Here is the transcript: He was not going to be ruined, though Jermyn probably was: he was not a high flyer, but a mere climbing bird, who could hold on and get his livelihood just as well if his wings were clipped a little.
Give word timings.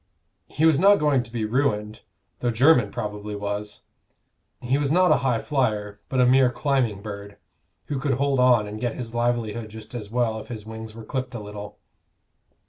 He 0.47 0.65
was 0.65 0.79
not 0.79 0.95
going 0.95 1.21
to 1.21 1.31
be 1.31 1.45
ruined, 1.45 1.99
though 2.39 2.49
Jermyn 2.49 2.91
probably 2.91 3.35
was: 3.35 3.81
he 4.59 4.79
was 4.79 4.91
not 4.91 5.11
a 5.11 5.17
high 5.17 5.37
flyer, 5.37 5.99
but 6.09 6.19
a 6.19 6.25
mere 6.25 6.49
climbing 6.49 7.03
bird, 7.03 7.37
who 7.85 7.99
could 7.99 8.13
hold 8.15 8.39
on 8.39 8.65
and 8.67 8.81
get 8.81 8.95
his 8.95 9.13
livelihood 9.13 9.69
just 9.69 9.93
as 9.93 10.09
well 10.09 10.39
if 10.39 10.47
his 10.47 10.65
wings 10.65 10.95
were 10.95 11.05
clipped 11.05 11.35
a 11.35 11.39
little. 11.39 11.77